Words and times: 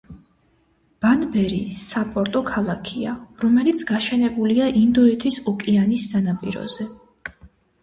ბანბერი 1.05 1.59
საპორტო 1.81 2.41
ქალაქია, 2.47 3.13
რომელიც 3.45 3.85
გაშენებულია 3.93 4.73
ინდოეთის 4.83 5.41
ოკეანის 5.55 6.11
სანაპიროზე. 6.17 6.91